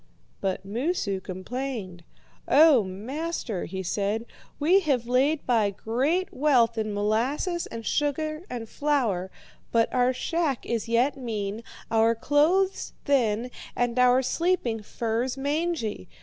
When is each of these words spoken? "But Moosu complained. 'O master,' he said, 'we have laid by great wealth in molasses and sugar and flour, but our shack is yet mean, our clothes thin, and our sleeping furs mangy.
"But 0.39 0.65
Moosu 0.65 1.19
complained. 1.21 2.03
'O 2.47 2.83
master,' 2.83 3.65
he 3.65 3.83
said, 3.83 4.25
'we 4.59 4.79
have 4.79 5.05
laid 5.05 5.45
by 5.45 5.69
great 5.69 6.33
wealth 6.33 6.75
in 6.75 6.91
molasses 6.91 7.67
and 7.67 7.85
sugar 7.85 8.41
and 8.49 8.67
flour, 8.67 9.29
but 9.71 9.93
our 9.93 10.11
shack 10.11 10.65
is 10.65 10.87
yet 10.89 11.17
mean, 11.17 11.63
our 11.91 12.15
clothes 12.15 12.93
thin, 13.05 13.51
and 13.75 13.99
our 13.99 14.23
sleeping 14.23 14.81
furs 14.81 15.37
mangy. 15.37 16.09